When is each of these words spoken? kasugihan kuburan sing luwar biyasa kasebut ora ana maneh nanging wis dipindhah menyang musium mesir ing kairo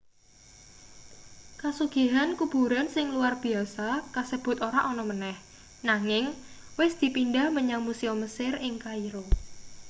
kasugihan 1.61 2.29
kuburan 2.39 2.87
sing 2.93 3.05
luwar 3.13 3.33
biyasa 3.43 3.87
kasebut 4.15 4.57
ora 4.67 4.79
ana 4.89 5.03
maneh 5.09 5.37
nanging 5.89 6.25
wis 6.79 6.93
dipindhah 7.01 7.47
menyang 7.57 7.81
musium 7.87 8.17
mesir 8.23 8.53
ing 8.67 8.73
kairo 8.85 9.23